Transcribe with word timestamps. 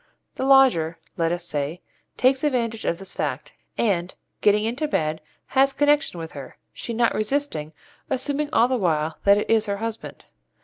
The 0.33 0.45
lodger, 0.45 0.97
let 1.15 1.31
us 1.31 1.45
say, 1.45 1.79
takes 2.17 2.43
advantage 2.43 2.85
of 2.85 2.97
this 2.97 3.13
fact, 3.13 3.51
and, 3.77 4.15
getting 4.41 4.65
into 4.65 4.87
bed, 4.87 5.21
has 5.53 5.73
connection 5.73 6.19
with 6.19 6.31
her, 6.31 6.57
she 6.73 6.91
not 6.91 7.13
resisting, 7.13 7.71
assuming 8.09 8.49
all 8.51 8.67
the 8.67 8.77
while 8.79 9.19
that 9.25 9.37
it 9.37 9.47
is 9.47 9.67
her 9.67 9.77
husband. 9.77 10.25